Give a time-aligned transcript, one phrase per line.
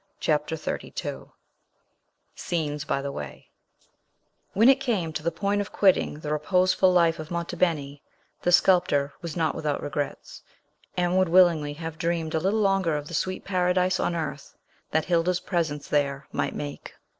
[0.19, 1.25] CHAPTER XXXII
[2.33, 3.49] SCENES BY THE WAY
[4.53, 8.01] When it came to the point of quitting the reposeful life of Monte Beni,
[8.41, 10.41] the sculptor was not without regrets,
[10.97, 14.55] and would willingly have dreamed a little longer of the sweet paradise on earth
[14.89, 16.95] that Hilda's presence there might make.